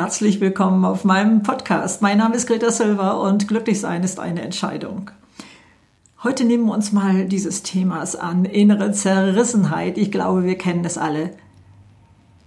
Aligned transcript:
Herzlich 0.00 0.40
willkommen 0.40 0.84
auf 0.84 1.02
meinem 1.04 1.42
Podcast. 1.42 2.02
Mein 2.02 2.18
Name 2.18 2.36
ist 2.36 2.46
Greta 2.46 2.70
Silva 2.70 3.14
und 3.14 3.48
glücklich 3.48 3.80
sein 3.80 4.04
ist 4.04 4.20
eine 4.20 4.42
Entscheidung. 4.42 5.10
Heute 6.22 6.44
nehmen 6.44 6.66
wir 6.66 6.72
uns 6.72 6.92
mal 6.92 7.24
dieses 7.24 7.64
Themas 7.64 8.14
an, 8.14 8.44
innere 8.44 8.92
Zerrissenheit. 8.92 9.98
Ich 9.98 10.12
glaube, 10.12 10.44
wir 10.44 10.56
kennen 10.56 10.84
das 10.84 10.98
alle. 10.98 11.30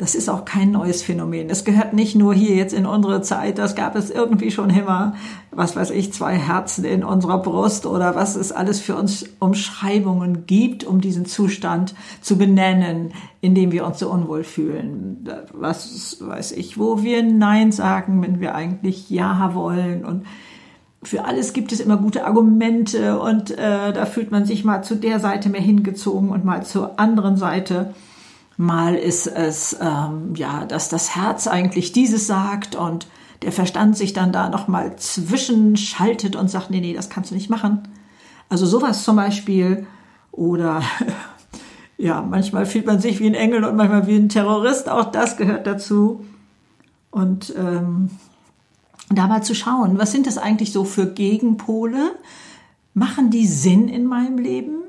Das 0.02 0.16
ist 0.16 0.30
auch 0.30 0.46
kein 0.46 0.72
neues 0.72 1.04
Phänomen. 1.04 1.52
Es 1.52 1.64
gehört 1.64 1.94
nicht 1.94 2.16
nur 2.16 2.34
hier 2.34 2.56
jetzt 2.56 2.74
in 2.74 2.88
unsere 2.88 3.22
Zeit, 3.22 3.60
das 3.60 3.76
gab 3.76 3.96
es 3.96 4.10
irgendwie 4.10 4.50
schon 4.50 4.72
immer, 4.72 5.14
was 5.52 5.76
weiß 5.76 5.92
ich, 5.92 6.12
zwei 6.12 6.34
Herzen 6.34 6.86
in 6.86 7.04
unserer 7.04 7.38
Brust 7.38 7.86
oder 7.86 8.16
was 8.16 8.36
es 8.36 8.52
alles 8.52 8.80
für 8.80 8.96
uns 8.96 9.26
Umschreibungen 9.38 10.48
gibt, 10.48 10.84
um 10.86 11.02
diesen 11.02 11.28
Zustand 11.28 11.94
zu 12.20 12.36
benennen, 12.36 13.14
in 13.42 13.54
dem 13.54 13.72
wir 13.72 13.86
uns 13.86 14.00
so 14.00 14.10
unwohl 14.10 14.44
fühlen. 14.44 15.24
Was 15.54 16.18
weiß 16.20 16.54
ich, 16.54 16.80
wo 16.80 17.04
wir 17.04 17.22
Nein 17.22 17.72
sagen, 17.72 18.24
wenn 18.24 18.40
wir 18.40 18.56
eigentlich 18.56 19.08
Ja 19.12 19.52
wollen 19.54 20.04
und 20.04 20.26
für 21.04 21.26
alles 21.26 21.54
gibt 21.54 21.72
es 21.74 21.80
immer 21.80 21.98
gute 21.98 22.26
Argumente 22.26 23.20
und 23.20 23.52
äh, 23.52 23.94
da 23.94 24.06
fühlt 24.08 24.32
man 24.32 24.46
sich 24.46 24.64
mal 24.64 24.82
zu 24.82 24.96
der 24.96 25.20
Seite 25.20 25.50
mehr 25.50 25.62
hingezogen 25.62 26.30
und 26.30 26.44
mal 26.44 26.64
zur 26.64 27.00
anderen 27.00 27.38
Seite. 27.38 27.94
Mal 28.62 28.94
ist 28.94 29.26
es, 29.26 29.76
ähm, 29.82 30.36
ja, 30.36 30.66
dass 30.66 30.88
das 30.88 31.16
Herz 31.16 31.48
eigentlich 31.48 31.94
dieses 31.94 32.28
sagt 32.28 32.76
und 32.76 33.08
der 33.42 33.52
Verstand 33.52 33.98
sich 33.98 34.14
dann 34.14 34.32
da 34.32 34.50
nochmal 34.50 34.98
zwischenschaltet 34.98 36.36
und 36.36 36.48
sagt, 36.48 36.70
nee, 36.70 36.80
nee, 36.80 36.94
das 36.94 37.10
kannst 37.10 37.32
du 37.32 37.36
nicht 37.36 37.50
machen. 37.50 37.88
Also 38.50 38.68
sowas 38.68 39.04
zum 39.04 39.16
Beispiel. 39.16 39.88
Oder 40.32 40.84
ja, 41.98 42.22
manchmal 42.22 42.68
fühlt 42.68 42.86
man 42.86 43.02
sich 43.02 43.20
wie 43.20 43.26
ein 43.26 43.34
Engel 43.34 43.64
und 43.64 43.78
manchmal 43.78 44.06
wie 44.06 44.16
ein 44.16 44.30
Terrorist. 44.30 44.90
Auch 44.90 45.06
das 45.06 45.38
gehört 45.38 45.66
dazu. 45.66 46.24
Und 47.10 47.56
ähm, 47.58 48.12
da 49.10 49.26
mal 49.26 49.42
zu 49.42 49.56
schauen, 49.56 49.98
was 49.98 50.12
sind 50.12 50.28
das 50.28 50.38
eigentlich 50.38 50.72
so 50.72 50.84
für 50.84 51.08
Gegenpole? 51.08 52.12
Machen 52.94 53.32
die 53.32 53.48
Sinn 53.48 53.90
in 53.90 54.06
meinem 54.06 54.38
Leben? 54.38 54.84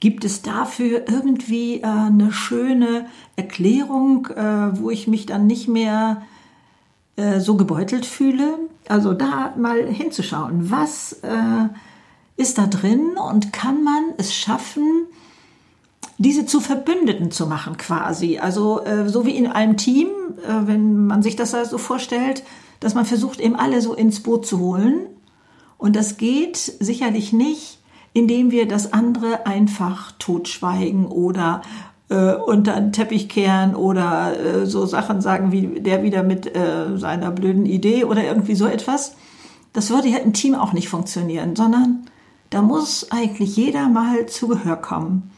Gibt 0.00 0.24
es 0.24 0.40
dafür 0.40 1.08
irgendwie 1.08 1.80
äh, 1.80 1.84
eine 1.84 2.32
schöne 2.32 3.06
Erklärung, 3.36 4.26
äh, 4.28 4.80
wo 4.80 4.90
ich 4.90 5.06
mich 5.06 5.26
dann 5.26 5.46
nicht 5.46 5.68
mehr 5.68 6.22
äh, 7.16 7.38
so 7.40 7.56
gebeutelt 7.56 8.06
fühle? 8.06 8.58
Also 8.88 9.12
da 9.12 9.54
mal 9.58 9.86
hinzuschauen, 9.86 10.70
was 10.70 11.20
äh, 11.22 11.68
ist 12.36 12.56
da 12.56 12.66
drin 12.66 13.18
und 13.18 13.52
kann 13.52 13.84
man 13.84 14.14
es 14.16 14.34
schaffen, 14.34 15.06
diese 16.16 16.46
zu 16.46 16.60
Verbündeten 16.60 17.30
zu 17.30 17.46
machen 17.46 17.76
quasi. 17.76 18.38
Also 18.38 18.82
äh, 18.84 19.08
so 19.08 19.26
wie 19.26 19.36
in 19.36 19.46
einem 19.46 19.76
Team, 19.76 20.08
äh, 20.46 20.66
wenn 20.66 21.06
man 21.06 21.22
sich 21.22 21.36
das 21.36 21.50
so 21.68 21.76
vorstellt, 21.76 22.42
dass 22.80 22.94
man 22.94 23.04
versucht, 23.04 23.38
eben 23.40 23.56
alle 23.56 23.82
so 23.82 23.94
ins 23.94 24.20
Boot 24.20 24.46
zu 24.46 24.58
holen. 24.58 25.06
Und 25.76 25.96
das 25.96 26.16
geht 26.16 26.56
sicherlich 26.56 27.34
nicht, 27.34 27.79
indem 28.12 28.50
wir 28.50 28.66
das 28.66 28.92
andere 28.92 29.46
einfach 29.46 30.12
totschweigen 30.18 31.06
oder 31.06 31.62
äh, 32.08 32.34
unter 32.34 32.74
den 32.74 32.92
Teppich 32.92 33.28
kehren 33.28 33.74
oder 33.74 34.38
äh, 34.38 34.66
so 34.66 34.84
Sachen 34.86 35.20
sagen 35.20 35.52
wie 35.52 35.80
der 35.80 36.02
wieder 36.02 36.22
mit 36.22 36.54
äh, 36.54 36.96
seiner 36.96 37.30
blöden 37.30 37.66
Idee 37.66 38.04
oder 38.04 38.24
irgendwie 38.24 38.56
so 38.56 38.66
etwas. 38.66 39.14
Das 39.72 39.90
würde 39.90 40.08
ja 40.08 40.18
im 40.18 40.32
Team 40.32 40.54
auch 40.54 40.72
nicht 40.72 40.88
funktionieren, 40.88 41.54
sondern 41.54 42.06
da 42.50 42.62
muss 42.62 43.12
eigentlich 43.12 43.56
jeder 43.56 43.88
mal 43.88 44.26
zu 44.26 44.48
Gehör 44.48 44.76
kommen. 44.76 45.30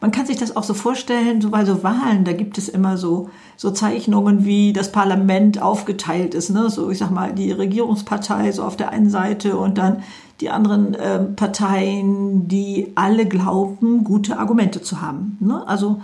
Man 0.00 0.12
kann 0.12 0.24
sich 0.26 0.38
das 0.38 0.56
auch 0.56 0.62
so 0.62 0.72
vorstellen, 0.72 1.42
so 1.42 1.50
bei 1.50 1.64
so 1.66 1.82
Wahlen, 1.82 2.24
da 2.24 2.32
gibt 2.32 2.56
es 2.56 2.70
immer 2.70 2.96
so, 2.96 3.28
so 3.56 3.70
Zeichnungen, 3.70 4.46
wie 4.46 4.72
das 4.72 4.92
Parlament 4.92 5.60
aufgeteilt 5.60 6.34
ist. 6.34 6.48
Ne? 6.48 6.70
So, 6.70 6.90
ich 6.90 6.98
sag 6.98 7.10
mal, 7.10 7.34
die 7.34 7.52
Regierungspartei 7.52 8.50
so 8.50 8.64
auf 8.64 8.76
der 8.76 8.90
einen 8.90 9.10
Seite 9.10 9.58
und 9.58 9.76
dann 9.76 10.02
die 10.40 10.50
anderen 10.50 10.94
äh, 10.94 11.18
Parteien, 11.20 12.48
die 12.48 12.92
alle 12.94 13.26
glauben, 13.26 14.04
gute 14.04 14.38
Argumente 14.38 14.82
zu 14.82 15.00
haben. 15.00 15.36
Ne? 15.40 15.66
Also 15.66 16.00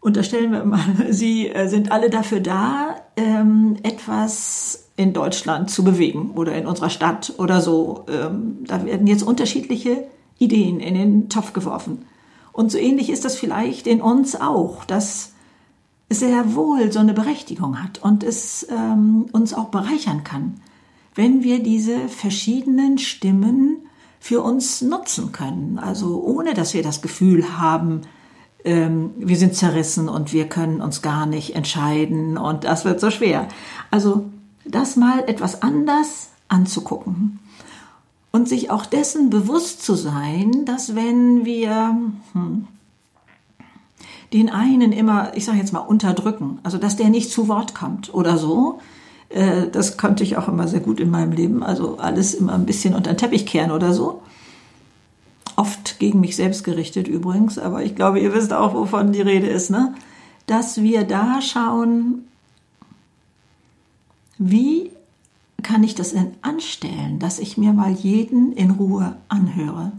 unterstellen 0.00 0.52
wir 0.52 0.64
mal, 0.64 0.80
sie 1.10 1.48
äh, 1.48 1.68
sind 1.68 1.92
alle 1.92 2.10
dafür 2.10 2.40
da, 2.40 2.96
ähm, 3.16 3.76
etwas 3.82 4.88
in 4.96 5.12
Deutschland 5.12 5.70
zu 5.70 5.84
bewegen 5.84 6.30
oder 6.34 6.54
in 6.54 6.66
unserer 6.66 6.90
Stadt 6.90 7.34
oder 7.38 7.60
so. 7.60 8.06
Ähm, 8.08 8.58
da 8.66 8.84
werden 8.84 9.06
jetzt 9.06 9.22
unterschiedliche 9.22 10.04
Ideen 10.38 10.80
in 10.80 10.94
den 10.94 11.28
Topf 11.28 11.52
geworfen. 11.52 12.06
Und 12.52 12.72
so 12.72 12.78
ähnlich 12.78 13.10
ist 13.10 13.24
das 13.24 13.36
vielleicht 13.36 13.86
in 13.86 14.00
uns 14.00 14.40
auch, 14.40 14.84
dass 14.84 15.32
es 16.08 16.20
sehr 16.20 16.54
wohl 16.54 16.90
so 16.92 17.00
eine 17.00 17.12
Berechtigung 17.12 17.82
hat 17.82 17.98
und 17.98 18.22
es 18.22 18.66
ähm, 18.70 19.26
uns 19.32 19.52
auch 19.52 19.66
bereichern 19.66 20.24
kann, 20.24 20.60
wenn 21.16 21.42
wir 21.42 21.62
diese 21.62 22.08
verschiedenen 22.08 22.98
Stimmen 22.98 23.78
für 24.20 24.42
uns 24.42 24.82
nutzen 24.82 25.32
können. 25.32 25.78
Also 25.78 26.22
ohne 26.22 26.54
dass 26.54 26.74
wir 26.74 26.82
das 26.82 27.02
Gefühl 27.02 27.58
haben, 27.58 28.02
ähm, 28.64 29.10
wir 29.16 29.36
sind 29.36 29.54
zerrissen 29.54 30.08
und 30.08 30.32
wir 30.32 30.48
können 30.48 30.80
uns 30.80 31.02
gar 31.02 31.26
nicht 31.26 31.56
entscheiden 31.56 32.36
und 32.36 32.64
das 32.64 32.84
wird 32.84 33.00
so 33.00 33.10
schwer. 33.10 33.48
Also 33.90 34.26
das 34.64 34.96
mal 34.96 35.24
etwas 35.26 35.62
anders 35.62 36.28
anzugucken 36.48 37.38
und 38.32 38.48
sich 38.48 38.70
auch 38.70 38.84
dessen 38.84 39.30
bewusst 39.30 39.82
zu 39.82 39.94
sein, 39.94 40.64
dass 40.66 40.94
wenn 40.94 41.44
wir 41.44 41.96
hm, 42.32 42.66
den 44.32 44.50
einen 44.50 44.92
immer, 44.92 45.36
ich 45.36 45.44
sage 45.44 45.58
jetzt 45.58 45.72
mal, 45.72 45.80
unterdrücken, 45.80 46.58
also 46.62 46.78
dass 46.78 46.96
der 46.96 47.08
nicht 47.08 47.30
zu 47.30 47.48
Wort 47.48 47.74
kommt 47.74 48.12
oder 48.12 48.36
so, 48.36 48.80
äh, 49.28 49.68
das 49.70 49.96
konnte 49.96 50.22
ich 50.24 50.36
auch 50.36 50.48
immer 50.48 50.68
sehr 50.68 50.80
gut 50.80 51.00
in 51.00 51.10
meinem 51.10 51.32
Leben, 51.32 51.62
also 51.62 51.98
alles 51.98 52.34
immer 52.34 52.54
ein 52.54 52.66
bisschen 52.66 52.94
unter 52.94 53.12
den 53.12 53.18
Teppich 53.18 53.46
kehren 53.46 53.70
oder 53.70 53.92
so. 53.92 54.22
Oft 55.56 55.98
gegen 55.98 56.20
mich 56.20 56.36
selbst 56.36 56.64
gerichtet 56.64 57.08
übrigens, 57.08 57.58
aber 57.58 57.82
ich 57.82 57.94
glaube, 57.94 58.20
ihr 58.20 58.34
wisst 58.34 58.52
auch, 58.52 58.74
wovon 58.74 59.12
die 59.12 59.22
Rede 59.22 59.46
ist, 59.46 59.70
ne? 59.70 59.94
Dass 60.46 60.80
wir 60.82 61.04
da 61.04 61.40
schauen, 61.40 62.26
wie 64.38 64.90
kann 65.62 65.82
ich 65.82 65.94
das 65.94 66.12
denn 66.12 66.34
anstellen, 66.42 67.18
dass 67.18 67.38
ich 67.38 67.56
mir 67.56 67.72
mal 67.72 67.90
jeden 67.90 68.52
in 68.52 68.70
Ruhe 68.70 69.16
anhöre? 69.28 69.92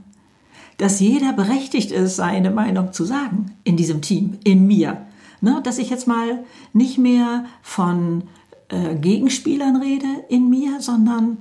Dass 0.78 1.00
jeder 1.00 1.34
berechtigt 1.34 1.92
ist, 1.92 2.16
seine 2.16 2.52
Meinung 2.52 2.94
zu 2.94 3.04
sagen 3.04 3.58
in 3.64 3.76
diesem 3.76 4.02
Team, 4.02 4.38
in 4.44 4.68
mir. 4.68 5.02
Ne, 5.42 5.60
dass 5.64 5.78
ich 5.78 5.90
jetzt 5.90 6.08
mal 6.08 6.46
nicht 6.74 6.98
mehr 6.98 7.46
von 7.62 8.24
äh, 8.70 8.96
Gegenspielern 8.96 9.78
rede 9.78 10.08
in 10.30 10.50
mir, 10.50 10.82
sondern 10.82 11.38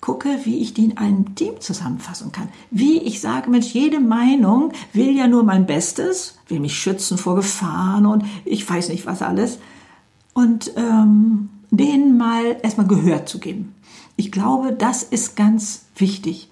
gucke, 0.00 0.40
wie 0.44 0.58
ich 0.58 0.74
die 0.74 0.84
in 0.84 0.98
einem 0.98 1.34
Team 1.34 1.60
zusammenfassen 1.60 2.30
kann. 2.30 2.50
Wie 2.70 2.98
ich 2.98 3.22
sage, 3.22 3.48
Mensch, 3.48 3.72
jede 3.72 4.00
Meinung 4.00 4.72
will 4.92 5.16
ja 5.16 5.26
nur 5.26 5.44
mein 5.44 5.64
Bestes, 5.64 6.38
will 6.48 6.60
mich 6.60 6.78
schützen 6.78 7.16
vor 7.16 7.36
Gefahren 7.36 8.04
und 8.04 8.24
ich 8.44 8.68
weiß 8.68 8.90
nicht 8.90 9.06
was 9.06 9.22
alles. 9.22 9.58
Und 10.34 10.72
ähm, 10.76 11.48
denen 11.70 12.18
mal 12.18 12.58
erstmal 12.62 12.86
Gehör 12.86 13.24
zu 13.24 13.38
geben. 13.38 13.74
Ich 14.16 14.30
glaube, 14.30 14.72
das 14.72 15.02
ist 15.02 15.36
ganz 15.36 15.86
wichtig. 15.96 16.50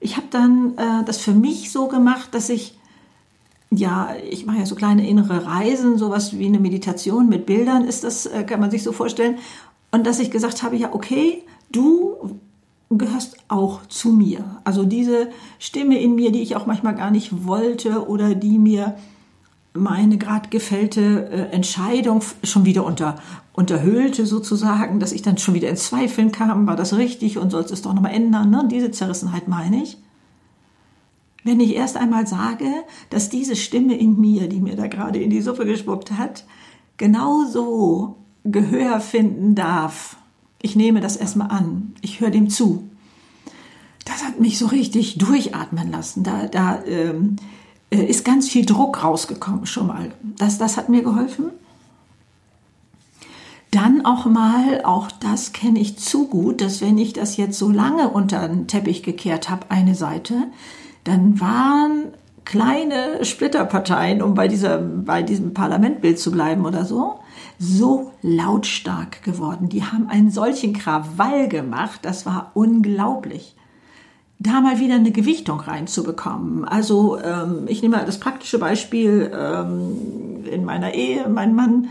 Ich 0.00 0.16
habe 0.16 0.26
dann 0.30 0.72
äh, 0.78 1.04
das 1.04 1.18
für 1.18 1.34
mich 1.34 1.70
so 1.70 1.88
gemacht, 1.88 2.34
dass 2.34 2.48
ich, 2.48 2.78
ja, 3.70 4.14
ich 4.28 4.46
mache 4.46 4.58
ja 4.58 4.66
so 4.66 4.74
kleine 4.74 5.08
innere 5.08 5.46
Reisen, 5.46 5.96
sowas 5.96 6.36
wie 6.36 6.46
eine 6.46 6.58
Meditation 6.58 7.28
mit 7.28 7.46
Bildern 7.46 7.84
ist 7.84 8.04
das, 8.04 8.26
äh, 8.26 8.44
kann 8.44 8.60
man 8.60 8.70
sich 8.70 8.82
so 8.82 8.92
vorstellen. 8.92 9.38
Und 9.92 10.06
dass 10.06 10.18
ich 10.18 10.30
gesagt 10.30 10.62
habe, 10.62 10.76
ja, 10.76 10.92
okay, 10.92 11.44
du 11.70 12.38
gehörst 12.90 13.36
auch 13.48 13.86
zu 13.86 14.10
mir. 14.10 14.44
Also 14.64 14.84
diese 14.84 15.28
Stimme 15.60 16.00
in 16.00 16.16
mir, 16.16 16.32
die 16.32 16.42
ich 16.42 16.56
auch 16.56 16.66
manchmal 16.66 16.96
gar 16.96 17.12
nicht 17.12 17.46
wollte 17.46 18.08
oder 18.08 18.34
die 18.34 18.58
mir 18.58 18.96
meine 19.72 20.18
gerade 20.18 20.48
gefällte 20.48 21.28
äh, 21.30 21.52
Entscheidung 21.52 22.22
schon 22.42 22.64
wieder 22.64 22.84
unter, 22.84 23.16
unterhöhlte 23.52 24.26
sozusagen, 24.26 24.98
dass 24.98 25.12
ich 25.12 25.22
dann 25.22 25.38
schon 25.38 25.54
wieder 25.54 25.68
in 25.68 25.76
Zweifeln 25.76 26.32
kam, 26.32 26.66
war 26.66 26.74
das 26.74 26.96
richtig 26.96 27.38
und 27.38 27.50
soll 27.50 27.62
es 27.62 27.82
doch 27.82 27.94
nochmal 27.94 28.14
ändern, 28.14 28.50
ne? 28.50 28.66
diese 28.68 28.90
Zerrissenheit 28.90 29.46
meine 29.46 29.84
ich. 29.84 29.96
Wenn 31.44 31.60
ich 31.60 31.74
erst 31.74 31.96
einmal 31.96 32.26
sage, 32.26 32.66
dass 33.08 33.30
diese 33.30 33.56
Stimme 33.56 33.96
in 33.96 34.20
mir, 34.20 34.48
die 34.48 34.60
mir 34.60 34.76
da 34.76 34.86
gerade 34.86 35.20
in 35.20 35.30
die 35.30 35.40
Suppe 35.40 35.64
gespuckt 35.64 36.12
hat, 36.12 36.44
genauso 36.96 38.16
Gehör 38.44 39.00
finden 39.00 39.54
darf, 39.54 40.16
ich 40.62 40.76
nehme 40.76 41.00
das 41.00 41.16
erstmal 41.16 41.50
an, 41.50 41.94
ich 42.02 42.20
höre 42.20 42.30
dem 42.30 42.50
zu. 42.50 42.90
Das 44.04 44.24
hat 44.24 44.40
mich 44.40 44.58
so 44.58 44.66
richtig 44.66 45.18
durchatmen 45.18 45.90
lassen. 45.90 46.22
Da, 46.22 46.46
da 46.46 46.82
ähm, 46.84 47.36
äh, 47.90 48.04
ist 48.04 48.24
ganz 48.24 48.48
viel 48.48 48.66
Druck 48.66 49.02
rausgekommen 49.02 49.66
schon 49.66 49.86
mal. 49.86 50.12
Das, 50.36 50.58
das 50.58 50.76
hat 50.76 50.88
mir 50.88 51.02
geholfen. 51.02 51.50
Dann 53.70 54.04
auch 54.04 54.26
mal, 54.26 54.82
auch 54.84 55.12
das 55.12 55.52
kenne 55.52 55.78
ich 55.78 55.96
zu 55.96 56.26
gut, 56.26 56.60
dass 56.60 56.80
wenn 56.80 56.98
ich 56.98 57.12
das 57.12 57.36
jetzt 57.36 57.56
so 57.56 57.70
lange 57.70 58.08
unter 58.08 58.48
den 58.48 58.66
Teppich 58.66 59.02
gekehrt 59.04 59.48
habe, 59.48 59.70
eine 59.70 59.94
Seite, 59.94 60.48
dann 61.04 61.40
waren 61.40 62.12
kleine 62.44 63.24
Splitterparteien, 63.24 64.22
um 64.22 64.34
bei, 64.34 64.48
dieser, 64.48 64.78
bei 64.78 65.22
diesem 65.22 65.54
Parlamentbild 65.54 66.18
zu 66.18 66.32
bleiben 66.32 66.66
oder 66.66 66.84
so, 66.84 67.20
so 67.58 68.12
lautstark 68.22 69.22
geworden. 69.22 69.68
Die 69.68 69.84
haben 69.84 70.08
einen 70.08 70.30
solchen 70.30 70.72
Krawall 70.72 71.48
gemacht, 71.48 72.00
das 72.02 72.26
war 72.26 72.50
unglaublich. 72.54 73.54
Da 74.38 74.62
mal 74.62 74.80
wieder 74.80 74.94
eine 74.94 75.12
Gewichtung 75.12 75.60
reinzubekommen. 75.60 76.64
Also 76.64 77.20
ähm, 77.20 77.66
ich 77.66 77.82
nehme 77.82 77.98
mal 77.98 78.06
das 78.06 78.18
praktische 78.18 78.58
Beispiel 78.58 79.30
ähm, 79.32 80.44
in 80.50 80.64
meiner 80.64 80.94
Ehe. 80.94 81.28
Mein 81.28 81.54
Mann, 81.54 81.88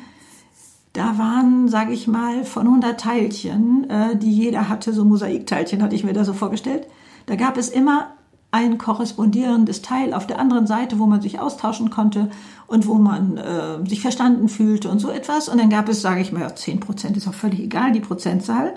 da 0.93 1.19
waren, 1.19 1.69
sage 1.69 1.93
ich 1.93 2.07
mal, 2.07 2.43
von 2.43 2.65
100 2.65 2.99
Teilchen, 2.99 3.87
äh, 3.89 4.17
die 4.17 4.31
jeder 4.31 4.67
hatte, 4.67 4.93
so 4.93 5.05
Mosaikteilchen 5.05 5.83
hatte 5.83 5.95
ich 5.95 6.03
mir 6.03 6.13
da 6.13 6.25
so 6.25 6.33
vorgestellt. 6.33 6.87
Da 7.27 7.35
gab 7.35 7.55
es 7.55 7.69
immer 7.69 8.07
ein 8.51 8.77
korrespondierendes 8.77 9.81
Teil 9.81 10.13
auf 10.13 10.25
der 10.25 10.39
anderen 10.39 10.65
Seite, 10.65 10.97
wo 10.97 11.05
man 11.05 11.21
sich 11.21 11.39
austauschen 11.39 11.91
konnte 11.91 12.31
und 12.65 12.87
wo 12.87 12.95
man 12.95 13.37
äh, 13.37 13.87
sich 13.87 14.01
verstanden 14.01 14.49
fühlte 14.49 14.89
und 14.89 14.99
so 14.99 15.11
etwas. 15.11 15.49
Und 15.49 15.59
dann 15.59 15.69
gab 15.69 15.87
es, 15.87 16.01
sage 16.01 16.21
ich 16.21 16.31
mal, 16.31 16.55
10 16.55 16.79
Prozent 16.79 17.15
ist 17.15 17.27
auch 17.27 17.33
völlig 17.33 17.59
egal, 17.59 17.91
die 17.91 17.99
Prozentzahl. 17.99 18.73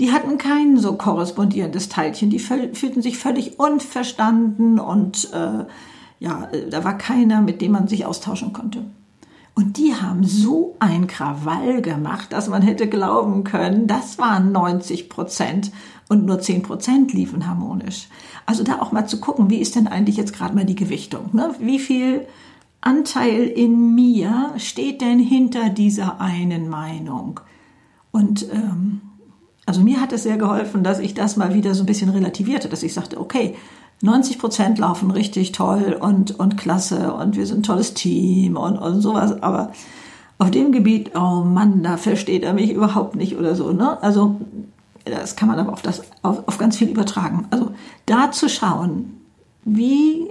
Die 0.00 0.12
hatten 0.12 0.38
kein 0.38 0.76
so 0.76 0.94
korrespondierendes 0.94 1.88
Teilchen. 1.88 2.30
Die 2.30 2.38
fühlten 2.38 3.02
sich 3.02 3.18
völlig 3.18 3.58
unverstanden 3.60 4.78
und 4.80 5.32
äh, 5.32 5.64
ja, 6.20 6.48
da 6.70 6.84
war 6.84 6.98
keiner, 6.98 7.40
mit 7.40 7.60
dem 7.60 7.72
man 7.72 7.86
sich 7.86 8.06
austauschen 8.06 8.52
konnte. 8.52 8.84
Und 9.54 9.76
die 9.76 9.92
haben 9.92 10.22
so 10.22 10.76
ein 10.78 11.08
Krawall 11.08 11.82
gemacht, 11.82 12.32
dass 12.32 12.48
man 12.48 12.62
hätte 12.62 12.88
glauben 12.88 13.42
können, 13.42 13.88
das 13.88 14.16
waren 14.18 14.52
90 14.52 15.08
Prozent 15.08 15.72
und 16.08 16.24
nur 16.24 16.40
10 16.40 16.62
Prozent 16.62 17.12
liefen 17.12 17.46
harmonisch. 17.46 18.08
Also 18.46 18.64
da 18.64 18.80
auch 18.80 18.92
mal 18.92 19.06
zu 19.06 19.20
gucken, 19.20 19.50
wie 19.50 19.58
ist 19.58 19.76
denn 19.76 19.86
eigentlich 19.86 20.16
jetzt 20.16 20.32
gerade 20.32 20.54
mal 20.54 20.64
die 20.64 20.74
Gewichtung? 20.74 21.30
Ne? 21.32 21.54
Wie 21.58 21.78
viel 21.78 22.26
Anteil 22.80 23.44
in 23.44 23.94
mir 23.94 24.52
steht 24.56 25.00
denn 25.00 25.18
hinter 25.18 25.68
dieser 25.68 26.20
einen 26.20 26.68
Meinung? 26.68 27.40
Und 28.10 28.50
ähm, 28.52 29.02
also 29.66 29.82
mir 29.82 30.00
hat 30.00 30.12
es 30.12 30.22
sehr 30.22 30.38
geholfen, 30.38 30.82
dass 30.82 30.98
ich 30.98 31.12
das 31.12 31.36
mal 31.36 31.52
wieder 31.52 31.74
so 31.74 31.82
ein 31.82 31.86
bisschen 31.86 32.08
relativierte, 32.08 32.68
dass 32.68 32.82
ich 32.82 32.94
sagte, 32.94 33.20
okay, 33.20 33.54
90 34.00 34.38
Prozent 34.38 34.78
laufen 34.78 35.10
richtig 35.10 35.52
toll 35.52 35.98
und, 36.00 36.38
und 36.38 36.56
klasse 36.56 37.12
und 37.12 37.36
wir 37.36 37.46
sind 37.46 37.60
ein 37.60 37.62
tolles 37.64 37.94
Team 37.94 38.56
und, 38.56 38.78
und 38.78 39.00
sowas, 39.00 39.42
aber 39.42 39.72
auf 40.38 40.50
dem 40.52 40.70
Gebiet, 40.70 41.16
oh 41.16 41.42
Mann, 41.42 41.82
da 41.82 41.96
versteht 41.96 42.44
er 42.44 42.54
mich 42.54 42.70
überhaupt 42.72 43.16
nicht 43.16 43.36
oder 43.36 43.56
so, 43.56 43.72
ne? 43.72 44.00
Also 44.02 44.36
das 45.10 45.36
kann 45.36 45.48
man 45.48 45.58
aber 45.58 45.72
auf, 45.72 45.82
das, 45.82 46.02
auf, 46.22 46.46
auf 46.46 46.58
ganz 46.58 46.76
viel 46.76 46.88
übertragen. 46.88 47.46
Also 47.50 47.74
da 48.06 48.32
zu 48.32 48.48
schauen, 48.48 49.20
wie 49.64 50.30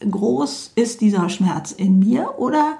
groß 0.00 0.72
ist 0.74 1.00
dieser 1.00 1.28
Schmerz 1.28 1.72
in 1.72 1.98
mir 1.98 2.38
oder 2.38 2.78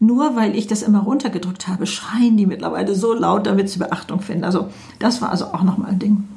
nur 0.00 0.36
weil 0.36 0.56
ich 0.56 0.66
das 0.68 0.82
immer 0.82 1.00
runtergedrückt 1.00 1.66
habe, 1.66 1.86
schreien 1.86 2.36
die 2.36 2.46
mittlerweile 2.46 2.94
so 2.94 3.12
laut, 3.14 3.46
damit 3.46 3.68
sie 3.68 3.78
Beachtung 3.78 4.20
finden. 4.20 4.44
Also 4.44 4.70
das 5.00 5.20
war 5.20 5.30
also 5.30 5.46
auch 5.46 5.62
nochmal 5.62 5.90
ein 5.90 5.98
Ding. 5.98 6.28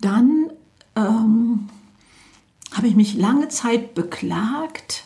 Dann 0.00 0.50
ähm, 0.94 1.68
habe 2.72 2.86
ich 2.86 2.94
mich 2.94 3.14
lange 3.14 3.48
Zeit 3.48 3.94
beklagt, 3.94 5.04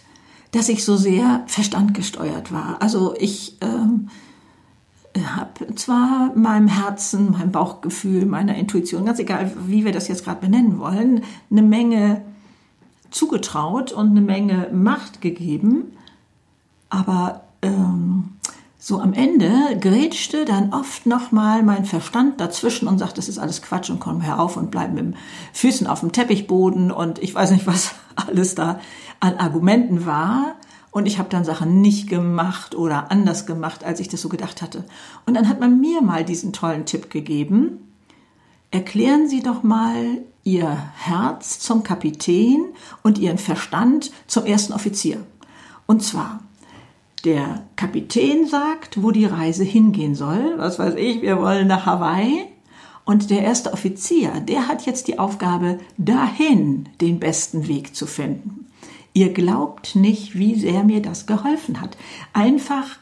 dass 0.52 0.68
ich 0.68 0.84
so 0.84 0.96
sehr 0.96 1.44
verstandgesteuert 1.46 2.52
war. 2.52 2.82
Also 2.82 3.14
ich 3.18 3.56
ähm, 3.60 4.08
habe 5.26 5.74
zwar 5.74 6.32
meinem 6.34 6.68
Herzen, 6.68 7.32
meinem 7.32 7.52
Bauchgefühl, 7.52 8.26
meiner 8.26 8.54
Intuition, 8.56 9.04
ganz 9.04 9.18
egal, 9.18 9.52
wie 9.66 9.84
wir 9.84 9.92
das 9.92 10.08
jetzt 10.08 10.24
gerade 10.24 10.40
benennen 10.40 10.78
wollen, 10.78 11.22
eine 11.50 11.62
Menge 11.62 12.22
zugetraut 13.10 13.92
und 13.92 14.10
eine 14.10 14.20
Menge 14.20 14.68
Macht 14.72 15.20
gegeben, 15.20 15.92
aber 16.90 17.42
ähm, 17.62 18.38
so 18.80 19.00
am 19.00 19.12
Ende 19.12 19.50
grätschte 19.80 20.44
dann 20.44 20.72
oft 20.72 21.04
nochmal 21.04 21.62
mein 21.62 21.84
Verstand 21.84 22.40
dazwischen 22.40 22.86
und 22.86 22.98
sagt, 22.98 23.18
das 23.18 23.28
ist 23.28 23.38
alles 23.38 23.60
Quatsch 23.60 23.90
und 23.90 24.00
komm 24.00 24.20
herauf 24.20 24.56
und 24.56 24.70
bleib 24.70 24.92
mit 24.92 25.04
den 25.04 25.16
Füßen 25.52 25.86
auf 25.86 26.00
dem 26.00 26.12
Teppichboden 26.12 26.90
und 26.90 27.18
ich 27.18 27.34
weiß 27.34 27.50
nicht, 27.50 27.66
was 27.66 27.94
alles 28.14 28.54
da 28.54 28.80
an 29.20 29.36
Argumenten 29.36 30.06
war. 30.06 30.54
Und 30.90 31.06
ich 31.06 31.18
habe 31.18 31.28
dann 31.28 31.44
Sachen 31.44 31.80
nicht 31.80 32.08
gemacht 32.08 32.74
oder 32.74 33.10
anders 33.10 33.46
gemacht, 33.46 33.84
als 33.84 34.00
ich 34.00 34.08
das 34.08 34.22
so 34.22 34.28
gedacht 34.28 34.62
hatte. 34.62 34.84
Und 35.26 35.34
dann 35.34 35.48
hat 35.48 35.60
man 35.60 35.80
mir 35.80 36.02
mal 36.02 36.24
diesen 36.24 36.52
tollen 36.52 36.86
Tipp 36.86 37.10
gegeben. 37.10 37.78
Erklären 38.70 39.28
Sie 39.28 39.42
doch 39.42 39.62
mal 39.62 40.22
Ihr 40.44 40.76
Herz 40.96 41.58
zum 41.58 41.82
Kapitän 41.82 42.64
und 43.02 43.18
Ihren 43.18 43.38
Verstand 43.38 44.10
zum 44.26 44.46
ersten 44.46 44.72
Offizier. 44.72 45.24
Und 45.86 46.02
zwar, 46.02 46.40
der 47.24 47.64
Kapitän 47.76 48.46
sagt, 48.46 49.02
wo 49.02 49.10
die 49.10 49.26
Reise 49.26 49.64
hingehen 49.64 50.14
soll. 50.14 50.54
Was 50.56 50.78
weiß 50.78 50.94
ich, 50.96 51.22
wir 51.22 51.38
wollen 51.38 51.66
nach 51.68 51.86
Hawaii. 51.86 52.46
Und 53.04 53.30
der 53.30 53.42
erste 53.42 53.72
Offizier, 53.72 54.40
der 54.40 54.68
hat 54.68 54.84
jetzt 54.84 55.08
die 55.08 55.18
Aufgabe, 55.18 55.78
dahin 55.96 56.88
den 57.00 57.18
besten 57.18 57.66
Weg 57.66 57.94
zu 57.94 58.06
finden. 58.06 58.66
Ihr 59.18 59.32
glaubt 59.32 59.96
nicht, 59.96 60.38
wie 60.38 60.54
sehr 60.54 60.84
mir 60.84 61.02
das 61.02 61.26
geholfen 61.26 61.80
hat. 61.80 61.96
Einfach, 62.34 63.00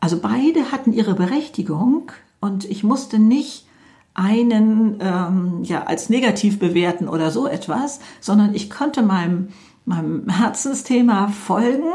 also 0.00 0.18
beide 0.20 0.72
hatten 0.72 0.92
ihre 0.92 1.14
Berechtigung 1.14 2.10
und 2.40 2.64
ich 2.64 2.82
musste 2.82 3.20
nicht 3.20 3.64
einen 4.12 4.98
ähm, 5.00 5.60
ja 5.62 5.84
als 5.84 6.10
negativ 6.10 6.58
bewerten 6.58 7.06
oder 7.06 7.30
so 7.30 7.46
etwas, 7.46 8.00
sondern 8.20 8.56
ich 8.56 8.70
konnte 8.70 9.04
meinem 9.04 9.50
meinem 9.84 10.28
Herzensthema 10.28 11.28
folgen 11.28 11.92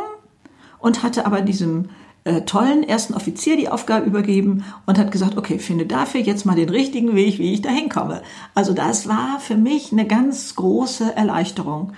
und 0.80 1.04
hatte 1.04 1.26
aber 1.26 1.42
diesem 1.42 1.90
äh, 2.24 2.44
tollen 2.44 2.84
ersten 2.84 3.16
Offizier 3.16 3.58
die 3.58 3.68
Aufgabe 3.68 4.06
übergeben 4.06 4.64
und 4.86 4.98
hat 4.98 5.12
gesagt, 5.12 5.38
okay, 5.38 5.60
finde 5.60 5.86
dafür 5.86 6.22
jetzt 6.22 6.46
mal 6.46 6.56
den 6.56 6.70
richtigen 6.70 7.16
Weg, 7.16 7.38
wie 7.38 7.54
ich 7.54 7.62
da 7.62 7.70
hinkomme. 7.70 8.22
Also 8.54 8.72
das 8.72 9.10
war 9.10 9.42
für 9.42 9.58
mich 9.58 9.92
eine 9.92 10.08
ganz 10.08 10.56
große 10.56 11.18
Erleichterung. 11.18 11.92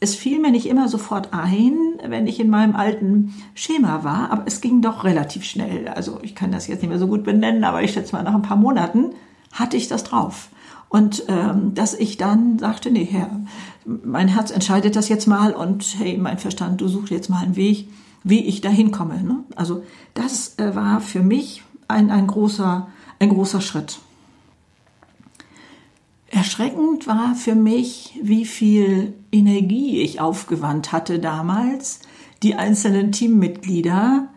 Es 0.00 0.14
fiel 0.14 0.40
mir 0.40 0.50
nicht 0.50 0.66
immer 0.66 0.88
sofort 0.88 1.28
ein, 1.32 1.76
wenn 2.06 2.26
ich 2.26 2.40
in 2.40 2.48
meinem 2.48 2.74
alten 2.74 3.34
Schema 3.54 4.02
war, 4.02 4.30
aber 4.30 4.44
es 4.46 4.60
ging 4.60 4.80
doch 4.80 5.04
relativ 5.04 5.44
schnell. 5.44 5.88
Also 5.88 6.18
ich 6.22 6.34
kann 6.34 6.52
das 6.52 6.66
jetzt 6.66 6.80
nicht 6.80 6.88
mehr 6.88 6.98
so 6.98 7.06
gut 7.06 7.22
benennen, 7.22 7.64
aber 7.64 7.82
ich 7.82 7.92
schätze 7.92 8.16
mal, 8.16 8.22
nach 8.22 8.34
ein 8.34 8.42
paar 8.42 8.56
Monaten 8.56 9.10
hatte 9.52 9.76
ich 9.76 9.88
das 9.88 10.04
drauf. 10.04 10.48
Und 10.88 11.24
ähm, 11.28 11.74
dass 11.74 11.94
ich 11.94 12.16
dann 12.16 12.58
sagte, 12.58 12.90
nee, 12.90 13.04
Herr, 13.04 13.30
mein 13.84 14.28
Herz 14.28 14.50
entscheidet 14.50 14.96
das 14.96 15.08
jetzt 15.08 15.26
mal 15.26 15.52
und 15.52 15.84
hey, 15.98 16.16
mein 16.18 16.38
Verstand, 16.38 16.80
du 16.80 16.88
suchst 16.88 17.10
jetzt 17.10 17.28
mal 17.28 17.42
einen 17.44 17.56
Weg 17.56 17.88
wie 18.22 18.44
ich 18.44 18.60
dahin 18.60 18.90
komme. 18.90 19.22
Ne? 19.22 19.44
Also 19.56 19.84
das 20.14 20.58
äh, 20.58 20.74
war 20.74 21.00
für 21.00 21.22
mich 21.22 21.62
ein, 21.88 22.10
ein, 22.10 22.26
großer, 22.26 22.88
ein 23.18 23.28
großer 23.28 23.60
Schritt. 23.60 23.98
Erschreckend 26.30 27.08
war 27.08 27.34
für 27.34 27.56
mich, 27.56 28.18
wie 28.22 28.44
viel 28.44 29.14
Energie 29.32 30.00
ich 30.00 30.20
aufgewandt 30.20 30.92
hatte 30.92 31.18
damals, 31.18 32.00
die 32.44 32.54
einzelnen 32.54 33.10
Teammitglieder 33.10 34.28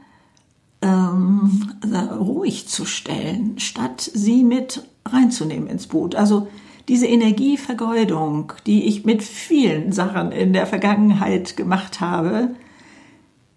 ähm, 0.82 1.72
ruhig 2.20 2.68
zu 2.68 2.86
stellen, 2.86 3.60
statt 3.60 4.02
sie 4.02 4.44
mit 4.44 4.84
reinzunehmen 5.06 5.68
ins 5.68 5.86
Boot. 5.86 6.16
Also 6.16 6.48
diese 6.90 7.06
Energievergeudung, 7.06 8.54
die 8.66 8.86
ich 8.86 9.06
mit 9.06 9.24
vielen 9.24 9.92
Sachen 9.92 10.32
in 10.32 10.52
der 10.52 10.66
Vergangenheit 10.66 11.56
gemacht 11.56 12.02
habe, 12.02 12.56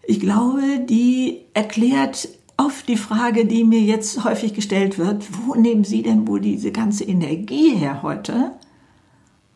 ich 0.04 0.20
glaube, 0.20 0.80
die 0.88 1.40
erklärt 1.54 2.28
oft 2.56 2.88
die 2.88 2.96
Frage, 2.96 3.46
die 3.46 3.64
mir 3.64 3.80
jetzt 3.80 4.24
häufig 4.24 4.54
gestellt 4.54 4.98
wird, 4.98 5.26
wo 5.46 5.54
nehmen 5.54 5.84
Sie 5.84 6.02
denn 6.02 6.26
wohl 6.26 6.40
diese 6.40 6.72
ganze 6.72 7.04
Energie 7.04 7.74
her 7.74 8.02
heute? 8.02 8.52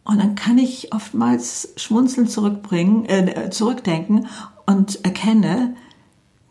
Und 0.04 0.18
dann 0.18 0.34
kann 0.34 0.58
ich 0.58 0.92
oftmals 0.92 1.72
schmunzeln 1.76 2.26
zurückbringen, 2.26 3.04
äh, 3.06 3.50
zurückdenken 3.50 4.26
und 4.66 5.04
erkenne, 5.04 5.76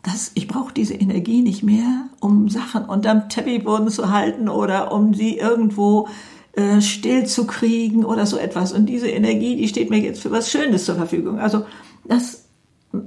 dass 0.02 0.32
ich 0.34 0.48
brauche 0.48 0.72
diese 0.72 0.94
Energie 0.94 1.42
nicht 1.42 1.62
mehr, 1.62 2.08
um 2.20 2.48
Sachen 2.48 2.84
unterm 2.84 3.28
Teppichboden 3.28 3.88
zu 3.88 4.10
halten 4.10 4.48
oder 4.48 4.92
um 4.92 5.12
sie 5.12 5.36
irgendwo 5.36 6.08
äh, 6.54 6.80
still 6.80 7.26
zu 7.26 7.46
kriegen 7.46 8.04
oder 8.04 8.24
so 8.24 8.38
etwas. 8.38 8.72
Und 8.72 8.86
diese 8.86 9.08
Energie, 9.08 9.56
die 9.56 9.68
steht 9.68 9.90
mir 9.90 9.98
jetzt 9.98 10.22
für 10.22 10.30
was 10.30 10.50
Schönes 10.50 10.86
zur 10.86 10.94
Verfügung. 10.94 11.38
Also 11.38 11.64
das 12.04 12.44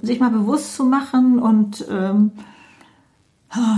sich 0.02 0.20
mal 0.20 0.30
bewusst 0.30 0.76
zu 0.76 0.86
machen 0.86 1.40
und 1.40 1.86
ähm, 1.90 2.32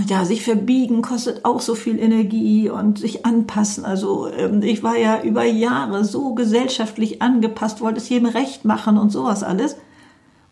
ja, 0.06 0.24
sich 0.24 0.42
verbiegen 0.42 1.02
kostet 1.02 1.44
auch 1.44 1.60
so 1.60 1.74
viel 1.74 1.98
Energie 1.98 2.70
und 2.70 2.98
sich 2.98 3.26
anpassen. 3.26 3.84
Also 3.84 4.28
ähm, 4.28 4.62
ich 4.62 4.82
war 4.82 4.96
ja 4.96 5.22
über 5.22 5.44
Jahre 5.44 6.04
so 6.04 6.34
gesellschaftlich 6.34 7.20
angepasst, 7.20 7.80
wollte 7.80 7.98
es 7.98 8.08
jedem 8.08 8.26
recht 8.26 8.64
machen 8.64 8.96
und 8.96 9.10
sowas 9.10 9.42
alles. 9.42 9.76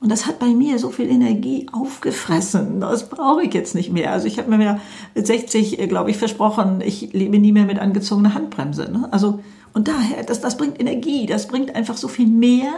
Und 0.00 0.10
das 0.10 0.26
hat 0.26 0.38
bei 0.38 0.48
mir 0.48 0.78
so 0.78 0.90
viel 0.90 1.08
Energie 1.08 1.66
aufgefressen. 1.72 2.80
Das 2.80 3.08
brauche 3.08 3.42
ich 3.42 3.54
jetzt 3.54 3.74
nicht 3.74 3.90
mehr. 3.90 4.12
Also 4.12 4.26
ich 4.26 4.38
habe 4.38 4.54
mir 4.54 4.80
mit 5.14 5.26
60, 5.26 5.78
äh, 5.78 5.86
glaube 5.86 6.10
ich, 6.10 6.18
versprochen, 6.18 6.82
ich 6.82 7.12
lebe 7.14 7.38
nie 7.38 7.52
mehr 7.52 7.64
mit 7.64 7.78
angezogener 7.78 8.34
Handbremse. 8.34 8.90
Ne? 8.92 9.08
Also 9.10 9.40
und 9.72 9.88
daher, 9.88 10.22
das, 10.22 10.40
das 10.40 10.56
bringt 10.56 10.78
Energie, 10.80 11.26
das 11.26 11.48
bringt 11.48 11.74
einfach 11.74 11.96
so 11.96 12.08
viel 12.08 12.28
mehr, 12.28 12.72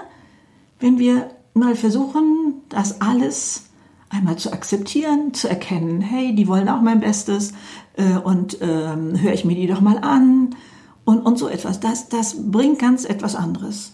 wenn 0.80 0.98
wir 0.98 1.30
mal 1.54 1.74
versuchen, 1.74 2.62
das 2.68 3.00
alles 3.00 3.64
einmal 4.08 4.36
zu 4.36 4.52
akzeptieren, 4.52 5.34
zu 5.34 5.48
erkennen, 5.48 6.00
hey, 6.00 6.34
die 6.34 6.48
wollen 6.48 6.68
auch 6.68 6.80
mein 6.80 7.00
Bestes 7.00 7.52
äh, 7.96 8.16
und 8.18 8.58
ähm, 8.60 9.20
höre 9.20 9.32
ich 9.32 9.44
mir 9.44 9.56
die 9.56 9.66
doch 9.66 9.80
mal 9.80 9.98
an 9.98 10.54
und, 11.04 11.20
und 11.20 11.38
so 11.38 11.48
etwas. 11.48 11.80
Das, 11.80 12.08
das 12.08 12.36
bringt 12.50 12.78
ganz 12.78 13.04
etwas 13.04 13.34
anderes. 13.34 13.92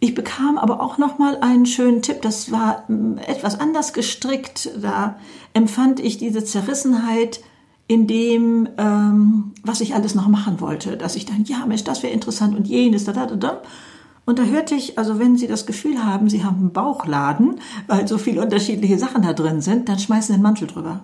Ich 0.00 0.14
bekam 0.14 0.58
aber 0.58 0.82
auch 0.82 0.98
noch 0.98 1.18
mal 1.18 1.38
einen 1.40 1.64
schönen 1.64 2.02
Tipp. 2.02 2.20
Das 2.22 2.52
war 2.52 2.84
mm, 2.88 3.18
etwas 3.26 3.58
anders 3.58 3.92
gestrickt. 3.92 4.70
Da 4.82 5.16
empfand 5.54 6.00
ich 6.00 6.18
diese 6.18 6.44
Zerrissenheit 6.44 7.40
in 7.86 8.06
dem, 8.06 8.68
ähm, 8.76 9.52
was 9.62 9.80
ich 9.80 9.94
alles 9.94 10.14
noch 10.14 10.28
machen 10.28 10.60
wollte. 10.60 10.96
Dass 10.96 11.16
ich 11.16 11.24
dann, 11.24 11.44
ja, 11.44 11.64
Mensch, 11.66 11.84
das 11.84 12.02
wäre 12.02 12.12
interessant 12.12 12.54
und 12.56 12.66
jenes, 12.66 13.04
da, 13.04 13.12
da, 13.12 13.26
da, 13.26 13.36
da. 13.36 13.62
Und 14.26 14.38
da 14.38 14.44
hörte 14.44 14.74
ich, 14.74 14.98
also 14.98 15.18
wenn 15.18 15.36
Sie 15.36 15.46
das 15.46 15.66
Gefühl 15.66 16.04
haben, 16.04 16.28
Sie 16.28 16.44
haben 16.44 16.56
einen 16.56 16.72
Bauchladen, 16.72 17.60
weil 17.86 18.08
so 18.08 18.18
viele 18.18 18.42
unterschiedliche 18.42 18.98
Sachen 18.98 19.22
da 19.22 19.32
drin 19.32 19.60
sind, 19.60 19.88
dann 19.88 19.98
schmeißen 19.98 20.34
den 20.34 20.42
Mantel 20.42 20.66
drüber. 20.66 21.02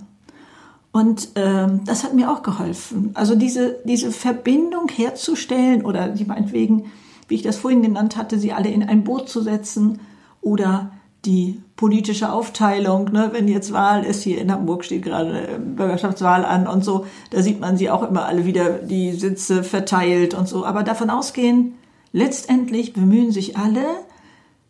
Und 0.92 1.28
ähm, 1.36 1.82
das 1.84 2.02
hat 2.02 2.14
mir 2.14 2.30
auch 2.30 2.42
geholfen. 2.42 3.10
Also 3.14 3.36
diese, 3.36 3.76
diese 3.84 4.10
Verbindung 4.10 4.88
herzustellen 4.88 5.84
oder 5.84 6.08
die 6.08 6.24
meinetwegen, 6.24 6.86
wie 7.28 7.36
ich 7.36 7.42
das 7.42 7.58
vorhin 7.58 7.82
genannt 7.82 8.16
hatte, 8.16 8.38
sie 8.38 8.52
alle 8.52 8.70
in 8.70 8.82
ein 8.82 9.04
Boot 9.04 9.28
zu 9.28 9.40
setzen 9.40 10.00
oder 10.40 10.90
die 11.24 11.62
politische 11.76 12.32
Aufteilung, 12.32 13.12
ne, 13.12 13.28
wenn 13.32 13.46
jetzt 13.46 13.72
Wahl 13.72 14.04
ist, 14.04 14.22
hier 14.22 14.40
in 14.40 14.50
Hamburg 14.50 14.84
steht 14.84 15.02
gerade 15.02 15.60
Bürgerschaftswahl 15.60 16.44
an 16.44 16.66
und 16.66 16.82
so, 16.82 17.06
da 17.30 17.42
sieht 17.42 17.60
man 17.60 17.76
sie 17.76 17.90
auch 17.90 18.02
immer 18.08 18.24
alle 18.24 18.46
wieder 18.46 18.78
die 18.78 19.12
Sitze 19.12 19.62
verteilt 19.62 20.34
und 20.34 20.48
so. 20.48 20.64
Aber 20.64 20.82
davon 20.82 21.10
ausgehen, 21.10 21.74
letztendlich 22.12 22.92
bemühen 22.92 23.32
sich 23.32 23.56
alle 23.56 23.84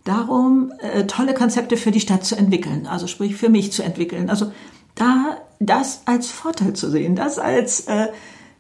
darum, 0.05 0.73
äh, 0.79 1.07
tolle 1.07 1.35
Konzepte 1.35 1.77
für 1.77 1.91
die 1.91 2.01
Stadt 2.01 2.25
zu 2.25 2.37
entwickeln, 2.37 2.87
also 2.87 3.07
sprich 3.07 3.37
für 3.37 3.49
mich 3.49 3.73
zu 3.73 3.83
entwickeln. 3.83 4.31
Also 4.31 4.53
da 4.95 5.39
das 5.59 6.03
als 6.07 6.29
Vorteil 6.29 6.73
zu 6.73 6.91
sehen, 6.91 7.17
das 7.17 7.39
als 7.39 7.81
äh, 7.81 8.09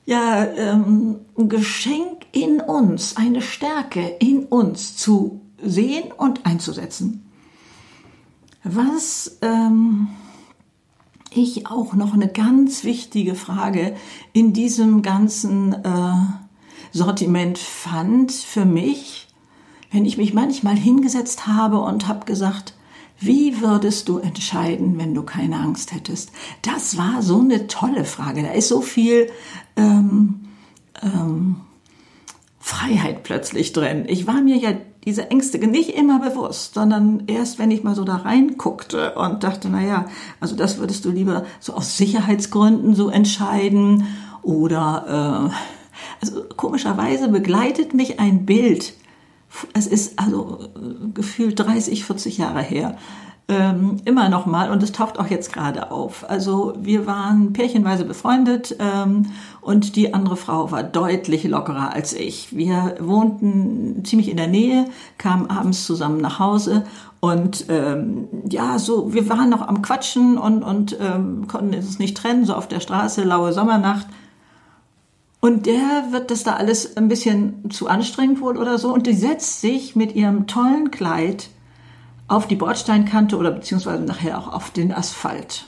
ja, 0.04 0.44
ähm, 0.44 1.20
Geschenk 1.36 2.26
in 2.32 2.60
uns, 2.60 3.16
eine 3.16 3.42
Stärke 3.42 4.16
in 4.18 4.44
uns 4.44 4.96
zu 4.96 5.40
sehen 5.62 6.12
und 6.16 6.46
einzusetzen. 6.46 7.24
Was 8.64 9.38
ähm, 9.40 10.08
ich 11.32 11.66
auch 11.66 11.94
noch 11.94 12.12
eine 12.12 12.28
ganz 12.28 12.84
wichtige 12.84 13.34
Frage 13.34 13.94
in 14.32 14.52
diesem 14.52 15.02
ganzen 15.02 15.72
äh, 15.72 16.12
Sortiment 16.92 17.58
fand 17.58 18.32
für 18.32 18.64
mich, 18.64 19.28
wenn 19.90 20.04
ich 20.04 20.16
mich 20.16 20.34
manchmal 20.34 20.76
hingesetzt 20.76 21.46
habe 21.46 21.78
und 21.80 22.08
habe 22.08 22.26
gesagt, 22.26 22.74
wie 23.18 23.60
würdest 23.60 24.08
du 24.08 24.18
entscheiden, 24.18 24.98
wenn 24.98 25.14
du 25.14 25.22
keine 25.22 25.56
Angst 25.56 25.92
hättest? 25.92 26.32
Das 26.62 26.96
war 26.96 27.22
so 27.22 27.40
eine 27.40 27.66
tolle 27.66 28.04
Frage. 28.04 28.42
Da 28.42 28.52
ist 28.52 28.68
so 28.68 28.80
viel 28.80 29.30
ähm, 29.76 30.48
ähm, 31.02 31.56
Freiheit 32.58 33.22
plötzlich 33.22 33.72
drin. 33.72 34.04
Ich 34.08 34.26
war 34.26 34.40
mir 34.40 34.56
ja 34.56 34.72
diese 35.04 35.30
Ängste 35.30 35.58
nicht 35.66 35.90
immer 35.90 36.18
bewusst, 36.18 36.74
sondern 36.74 37.24
erst, 37.26 37.58
wenn 37.58 37.70
ich 37.70 37.82
mal 37.82 37.94
so 37.94 38.04
da 38.04 38.16
reinguckte 38.16 39.14
und 39.14 39.42
dachte, 39.42 39.68
na 39.70 39.82
ja, 39.82 40.06
also 40.40 40.56
das 40.56 40.78
würdest 40.78 41.04
du 41.04 41.10
lieber 41.10 41.44
so 41.58 41.74
aus 41.74 41.96
Sicherheitsgründen 41.96 42.94
so 42.94 43.08
entscheiden 43.08 44.06
oder 44.42 45.50
äh, 45.50 45.79
also 46.20 46.44
komischerweise 46.56 47.28
begleitet 47.28 47.94
mich 47.94 48.20
ein 48.20 48.46
Bild 48.46 48.94
es 49.74 49.86
ist 49.86 50.18
also 50.18 50.58
äh, 50.76 51.10
gefühlt 51.12 51.58
30, 51.58 52.04
40 52.04 52.38
Jahre 52.38 52.62
her, 52.62 52.96
ähm, 53.48 53.96
immer 54.04 54.28
noch 54.28 54.46
mal 54.46 54.70
und 54.70 54.80
es 54.82 54.92
taucht 54.92 55.18
auch 55.18 55.26
jetzt 55.26 55.52
gerade 55.52 55.90
auf. 55.90 56.28
Also 56.30 56.74
wir 56.80 57.06
waren 57.06 57.52
pärchenweise 57.52 58.04
befreundet 58.04 58.76
ähm, 58.78 59.26
und 59.60 59.96
die 59.96 60.14
andere 60.14 60.36
Frau 60.36 60.70
war 60.70 60.84
deutlich 60.84 61.42
lockerer 61.42 61.92
als 61.92 62.12
ich. 62.12 62.56
Wir 62.56 62.94
wohnten 63.00 64.04
ziemlich 64.04 64.30
in 64.30 64.36
der 64.36 64.46
Nähe, 64.46 64.86
kamen 65.18 65.50
abends 65.50 65.84
zusammen 65.84 66.20
nach 66.20 66.38
Hause 66.38 66.84
und 67.18 67.66
ähm, 67.68 68.28
ja, 68.48 68.78
so 68.78 69.12
wir 69.12 69.28
waren 69.28 69.50
noch 69.50 69.66
am 69.66 69.82
Quatschen 69.82 70.38
und 70.38 70.62
und 70.62 70.96
ähm, 71.00 71.48
konnten 71.48 71.74
es 71.74 71.98
nicht 71.98 72.16
trennen, 72.16 72.44
so 72.44 72.54
auf 72.54 72.68
der 72.68 72.80
Straße, 72.80 73.24
laue 73.24 73.52
Sommernacht. 73.52 74.06
Und 75.40 75.64
der 75.64 76.08
wird 76.10 76.30
das 76.30 76.44
da 76.44 76.56
alles 76.56 76.96
ein 76.96 77.08
bisschen 77.08 77.70
zu 77.70 77.88
anstrengend 77.88 78.40
wohl 78.40 78.58
oder 78.58 78.78
so. 78.78 78.92
Und 78.92 79.06
die 79.06 79.14
setzt 79.14 79.62
sich 79.62 79.96
mit 79.96 80.14
ihrem 80.14 80.46
tollen 80.46 80.90
Kleid 80.90 81.48
auf 82.28 82.46
die 82.46 82.56
Bordsteinkante 82.56 83.36
oder 83.36 83.50
beziehungsweise 83.50 84.04
nachher 84.04 84.38
auch 84.38 84.52
auf 84.52 84.70
den 84.70 84.92
Asphalt. 84.92 85.64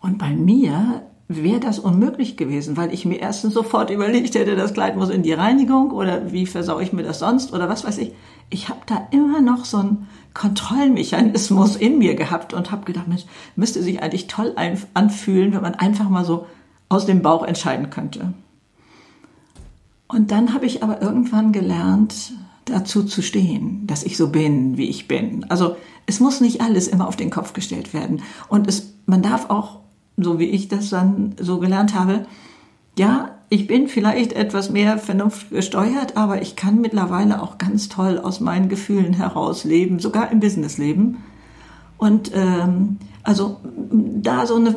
Und 0.00 0.18
bei 0.18 0.30
mir 0.30 1.02
wäre 1.28 1.60
das 1.60 1.78
unmöglich 1.78 2.36
gewesen, 2.36 2.76
weil 2.76 2.92
ich 2.92 3.04
mir 3.04 3.20
erstens 3.20 3.54
sofort 3.54 3.90
überlegt 3.90 4.34
hätte, 4.34 4.56
das 4.56 4.74
Kleid 4.74 4.96
muss 4.96 5.10
in 5.10 5.22
die 5.22 5.32
Reinigung 5.32 5.90
oder 5.92 6.32
wie 6.32 6.46
versaue 6.46 6.82
ich 6.82 6.92
mir 6.92 7.02
das 7.02 7.20
sonst 7.20 7.52
oder 7.52 7.68
was 7.68 7.84
weiß 7.84 7.98
ich. 7.98 8.12
Ich 8.50 8.68
habe 8.68 8.80
da 8.86 9.08
immer 9.12 9.40
noch 9.40 9.64
so 9.64 9.78
einen 9.78 10.08
Kontrollmechanismus 10.34 11.76
in 11.76 11.98
mir 11.98 12.14
gehabt 12.14 12.52
und 12.52 12.70
habe 12.70 12.84
gedacht, 12.84 13.08
Mensch, 13.08 13.24
müsste 13.56 13.82
sich 13.82 14.02
eigentlich 14.02 14.26
toll 14.26 14.54
anfühlen, 14.94 15.54
wenn 15.54 15.62
man 15.62 15.74
einfach 15.74 16.08
mal 16.08 16.24
so 16.24 16.46
aus 16.92 17.06
dem 17.06 17.22
Bauch 17.22 17.44
entscheiden 17.44 17.90
könnte. 17.90 18.34
Und 20.08 20.30
dann 20.30 20.52
habe 20.52 20.66
ich 20.66 20.82
aber 20.82 21.00
irgendwann 21.00 21.52
gelernt, 21.52 22.32
dazu 22.66 23.02
zu 23.02 23.22
stehen, 23.22 23.86
dass 23.86 24.04
ich 24.04 24.16
so 24.16 24.28
bin, 24.28 24.76
wie 24.76 24.88
ich 24.88 25.08
bin. 25.08 25.44
Also 25.48 25.76
es 26.06 26.20
muss 26.20 26.40
nicht 26.40 26.60
alles 26.60 26.86
immer 26.86 27.08
auf 27.08 27.16
den 27.16 27.30
Kopf 27.30 27.54
gestellt 27.54 27.94
werden. 27.94 28.22
Und 28.48 28.68
es, 28.68 28.92
man 29.06 29.22
darf 29.22 29.50
auch, 29.50 29.80
so 30.16 30.38
wie 30.38 30.46
ich 30.46 30.68
das 30.68 30.90
dann 30.90 31.34
so 31.40 31.58
gelernt 31.58 31.94
habe, 31.94 32.26
ja, 32.98 33.30
ich 33.48 33.66
bin 33.66 33.88
vielleicht 33.88 34.32
etwas 34.32 34.70
mehr 34.70 34.98
Vernunft 34.98 35.50
gesteuert, 35.50 36.16
aber 36.16 36.42
ich 36.42 36.56
kann 36.56 36.80
mittlerweile 36.80 37.42
auch 37.42 37.58
ganz 37.58 37.88
toll 37.88 38.18
aus 38.18 38.40
meinen 38.40 38.68
Gefühlen 38.68 39.14
heraus 39.14 39.64
leben, 39.64 39.98
sogar 39.98 40.30
im 40.30 40.40
Businessleben. 40.40 41.18
Und 42.02 42.32
ähm, 42.34 42.98
also 43.22 43.60
da 43.62 44.44
so 44.44 44.56
eine 44.56 44.74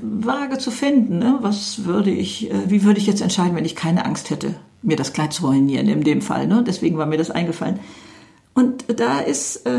Waage 0.00 0.58
zu 0.58 0.70
finden, 0.70 1.18
ne? 1.18 1.38
was 1.40 1.86
würde 1.86 2.12
ich, 2.12 2.52
äh, 2.52 2.70
wie 2.70 2.84
würde 2.84 3.00
ich 3.00 3.08
jetzt 3.08 3.20
entscheiden, 3.20 3.56
wenn 3.56 3.64
ich 3.64 3.74
keine 3.74 4.04
Angst 4.04 4.30
hätte, 4.30 4.54
mir 4.82 4.96
das 4.96 5.12
Kleid 5.12 5.32
zu 5.32 5.46
ruinieren 5.46 5.88
in 5.88 6.04
dem 6.04 6.22
Fall. 6.22 6.46
Ne? 6.46 6.62
Deswegen 6.64 6.96
war 6.96 7.06
mir 7.06 7.18
das 7.18 7.32
eingefallen. 7.32 7.80
Und 8.54 8.84
da 9.00 9.18
ist 9.18 9.66
äh, 9.66 9.70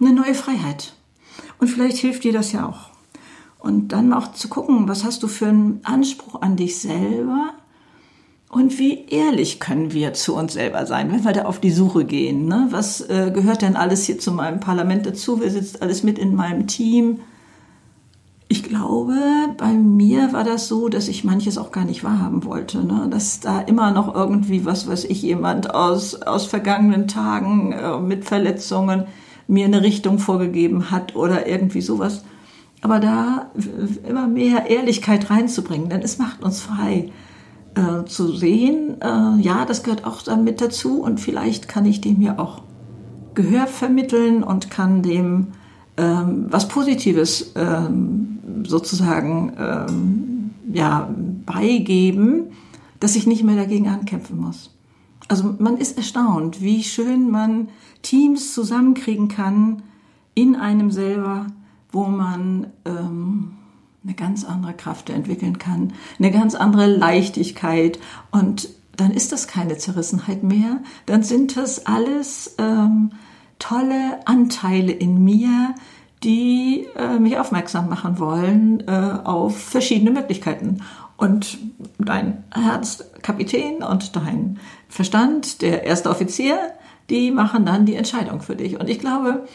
eine 0.00 0.12
neue 0.14 0.32
Freiheit. 0.32 0.94
Und 1.58 1.68
vielleicht 1.68 1.98
hilft 1.98 2.24
dir 2.24 2.32
das 2.32 2.52
ja 2.52 2.66
auch. 2.66 2.88
Und 3.58 3.88
dann 3.88 4.14
auch 4.14 4.32
zu 4.32 4.48
gucken, 4.48 4.88
was 4.88 5.04
hast 5.04 5.22
du 5.22 5.28
für 5.28 5.48
einen 5.48 5.80
Anspruch 5.84 6.40
an 6.40 6.56
dich 6.56 6.80
selber 6.80 7.52
und 8.50 8.80
wie 8.80 9.06
ehrlich 9.06 9.60
können 9.60 9.92
wir 9.92 10.12
zu 10.12 10.34
uns 10.34 10.54
selber 10.54 10.84
sein, 10.84 11.12
wenn 11.12 11.24
wir 11.24 11.32
da 11.32 11.42
auf 11.42 11.60
die 11.60 11.70
Suche 11.70 12.04
gehen? 12.04 12.46
Ne? 12.46 12.66
Was 12.70 13.00
äh, 13.00 13.30
gehört 13.32 13.62
denn 13.62 13.76
alles 13.76 14.04
hier 14.06 14.18
zu 14.18 14.32
meinem 14.32 14.58
Parlament 14.58 15.06
dazu? 15.06 15.40
Wer 15.40 15.50
sitzt 15.50 15.82
alles 15.82 16.02
mit 16.02 16.18
in 16.18 16.34
meinem 16.34 16.66
Team? 16.66 17.20
Ich 18.48 18.64
glaube, 18.64 19.14
bei 19.56 19.72
mir 19.72 20.32
war 20.32 20.42
das 20.42 20.66
so, 20.66 20.88
dass 20.88 21.06
ich 21.06 21.22
manches 21.22 21.58
auch 21.58 21.70
gar 21.70 21.84
nicht 21.84 22.02
wahrhaben 22.02 22.44
wollte. 22.44 22.84
Ne? 22.84 23.06
Dass 23.08 23.38
da 23.38 23.60
immer 23.60 23.92
noch 23.92 24.12
irgendwie, 24.12 24.64
was 24.64 24.88
weiß 24.88 25.04
ich, 25.04 25.22
jemand 25.22 25.72
aus, 25.72 26.20
aus 26.20 26.46
vergangenen 26.46 27.06
Tagen 27.06 27.70
äh, 27.70 28.00
mit 28.00 28.24
Verletzungen 28.24 29.06
mir 29.46 29.66
eine 29.66 29.82
Richtung 29.82 30.18
vorgegeben 30.18 30.90
hat 30.90 31.14
oder 31.14 31.46
irgendwie 31.46 31.82
sowas. 31.82 32.24
Aber 32.82 32.98
da 32.98 33.52
immer 34.08 34.26
mehr 34.26 34.68
Ehrlichkeit 34.68 35.30
reinzubringen, 35.30 35.88
denn 35.88 36.02
es 36.02 36.18
macht 36.18 36.42
uns 36.42 36.60
frei 36.60 37.12
äh, 37.74 38.04
zu 38.04 38.32
sehen, 38.32 39.00
äh, 39.00 39.40
ja, 39.40 39.64
das 39.64 39.82
gehört 39.82 40.04
auch 40.04 40.22
damit 40.22 40.60
dazu 40.60 41.02
und 41.02 41.20
vielleicht 41.20 41.68
kann 41.68 41.84
ich 41.84 42.00
dem 42.00 42.20
ja 42.20 42.38
auch 42.38 42.62
Gehör 43.34 43.66
vermitteln 43.66 44.42
und 44.42 44.70
kann 44.70 45.02
dem 45.02 45.48
ähm, 45.96 46.46
was 46.48 46.68
Positives 46.68 47.52
ähm, 47.54 48.64
sozusagen 48.66 49.52
ähm, 49.58 50.50
ja, 50.72 51.08
beigeben, 51.46 52.52
dass 52.98 53.16
ich 53.16 53.26
nicht 53.26 53.44
mehr 53.44 53.56
dagegen 53.56 53.88
ankämpfen 53.88 54.38
muss. 54.38 54.76
Also 55.28 55.54
man 55.58 55.76
ist 55.76 55.96
erstaunt, 55.96 56.60
wie 56.60 56.82
schön 56.82 57.30
man 57.30 57.68
Teams 58.02 58.54
zusammenkriegen 58.54 59.28
kann 59.28 59.82
in 60.34 60.56
einem 60.56 60.90
selber, 60.90 61.46
wo 61.92 62.04
man 62.06 62.68
ähm, 62.84 63.52
eine 64.04 64.14
ganz 64.14 64.44
andere 64.44 64.72
Kraft 64.72 65.10
entwickeln 65.10 65.58
kann, 65.58 65.92
eine 66.18 66.30
ganz 66.30 66.54
andere 66.54 66.86
Leichtigkeit 66.86 67.98
und 68.30 68.68
dann 68.96 69.12
ist 69.12 69.32
das 69.32 69.46
keine 69.46 69.78
Zerrissenheit 69.78 70.42
mehr, 70.42 70.78
dann 71.06 71.22
sind 71.22 71.56
das 71.56 71.86
alles 71.86 72.54
ähm, 72.58 73.12
tolle 73.58 74.26
Anteile 74.26 74.92
in 74.92 75.22
mir, 75.24 75.74
die 76.22 76.86
äh, 76.96 77.18
mich 77.18 77.38
aufmerksam 77.38 77.88
machen 77.88 78.18
wollen 78.18 78.86
äh, 78.86 79.18
auf 79.24 79.56
verschiedene 79.56 80.10
Möglichkeiten. 80.10 80.82
Und 81.16 81.58
dein 81.98 82.44
Herzkapitän 82.54 83.82
und 83.82 84.16
dein 84.16 84.58
Verstand, 84.88 85.62
der 85.62 85.84
erste 85.84 86.10
Offizier, 86.10 86.58
die 87.10 87.30
machen 87.30 87.66
dann 87.66 87.86
die 87.86 87.94
Entscheidung 87.94 88.40
für 88.40 88.56
dich. 88.56 88.78
Und 88.78 88.88
ich 88.88 88.98
glaube, 88.98 89.46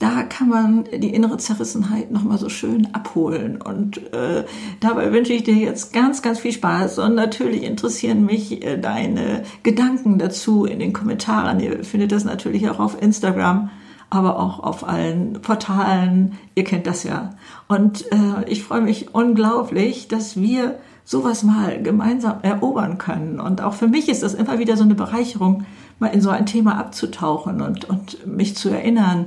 da 0.00 0.24
kann 0.24 0.48
man 0.48 0.84
die 0.84 1.14
innere 1.14 1.36
Zerrissenheit 1.36 2.10
nochmal 2.10 2.38
so 2.38 2.48
schön 2.48 2.92
abholen. 2.94 3.62
Und 3.62 4.12
äh, 4.12 4.44
dabei 4.80 5.12
wünsche 5.12 5.32
ich 5.32 5.44
dir 5.44 5.54
jetzt 5.54 5.92
ganz, 5.92 6.20
ganz 6.20 6.40
viel 6.40 6.52
Spaß. 6.52 6.98
Und 6.98 7.14
natürlich 7.14 7.62
interessieren 7.62 8.24
mich 8.24 8.64
äh, 8.64 8.76
deine 8.76 9.44
Gedanken 9.62 10.18
dazu 10.18 10.64
in 10.64 10.80
den 10.80 10.92
Kommentaren. 10.92 11.60
Ihr 11.60 11.84
findet 11.84 12.10
das 12.10 12.24
natürlich 12.24 12.68
auch 12.68 12.80
auf 12.80 13.00
Instagram, 13.00 13.70
aber 14.10 14.40
auch 14.40 14.60
auf 14.60 14.86
allen 14.86 15.34
Portalen. 15.40 16.38
Ihr 16.56 16.64
kennt 16.64 16.88
das 16.88 17.04
ja. 17.04 17.30
Und 17.68 18.10
äh, 18.12 18.48
ich 18.48 18.64
freue 18.64 18.80
mich 18.80 19.14
unglaublich, 19.14 20.08
dass 20.08 20.36
wir 20.36 20.78
sowas 21.04 21.44
mal 21.44 21.80
gemeinsam 21.82 22.38
erobern 22.42 22.98
können. 22.98 23.38
Und 23.38 23.60
auch 23.60 23.74
für 23.74 23.88
mich 23.88 24.08
ist 24.08 24.24
das 24.24 24.34
immer 24.34 24.58
wieder 24.58 24.76
so 24.76 24.84
eine 24.84 24.96
Bereicherung, 24.96 25.66
mal 26.00 26.08
in 26.08 26.20
so 26.20 26.30
ein 26.30 26.46
Thema 26.46 26.78
abzutauchen 26.78 27.60
und, 27.60 27.84
und 27.88 28.26
mich 28.26 28.56
zu 28.56 28.70
erinnern, 28.70 29.26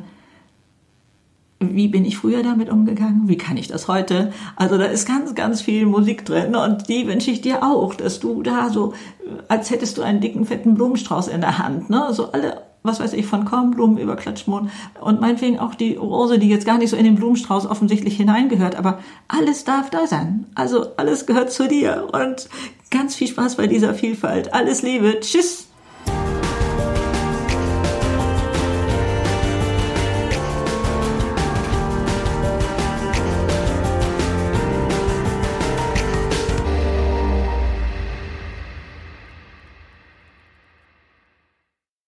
wie 1.60 1.88
bin 1.88 2.06
ich 2.06 2.18
früher 2.18 2.44
damit 2.44 2.70
umgegangen? 2.70 3.28
Wie 3.28 3.38
kann 3.38 3.58
ich 3.58 3.68
das 3.68 3.88
heute? 3.88 4.32
Also 4.56 4.78
da 4.78 4.86
ist 4.86 5.08
ganz, 5.08 5.34
ganz 5.34 5.62
viel 5.62 5.86
Musik 5.86 6.24
drin 6.26 6.56
und 6.56 6.88
die 6.88 7.08
wünsche 7.08 7.32
ich 7.32 7.42
dir 7.42 7.64
auch, 7.64 7.96
dass 7.96 8.20
du 8.20 8.44
da 8.44 8.70
so, 8.70 8.94
als 9.48 9.72
hättest 9.72 9.98
du 9.98 10.04
einen 10.04 10.22
dicken, 10.22 10.46
fetten 10.46 10.76
Blumenstrauß 10.76 11.28
in 11.28 11.42
der 11.42 11.58
Hand, 11.58 11.90
ne? 11.90 12.10
So 12.12 12.32
alle, 12.32 12.62
was 12.84 13.00
weiß 13.00 13.14
ich, 13.14 13.26
von 13.26 13.46
Kornblumen 13.46 13.98
über 13.98 14.16
Klatschmohn 14.16 14.70
und 15.02 15.20
meinetwegen 15.20 15.58
auch 15.58 15.74
die 15.74 15.96
Rose, 15.96 16.38
die 16.38 16.50
jetzt 16.50 16.66
gar 16.66 16.78
nicht 16.78 16.92
so 16.92 16.96
in 16.96 17.06
den 17.06 17.16
Blumenstrauß 17.16 17.66
offensichtlich 17.66 18.18
hineingehört, 18.18 18.76
aber 18.76 19.00
alles 19.28 19.64
darf 19.64 19.90
da 19.90 20.06
sein. 20.06 20.46
Also 20.54 20.96
alles 20.98 21.26
gehört 21.26 21.52
zu 21.52 21.68
dir 21.68 22.08
und 22.12 22.50
ganz 22.92 23.16
viel 23.16 23.28
Spaß 23.28 23.56
bei 23.56 23.66
dieser 23.66 23.96
Vielfalt. 23.96 24.54
Alles 24.54 24.84
Liebe. 24.84 25.20
Tschüss. 25.22 25.67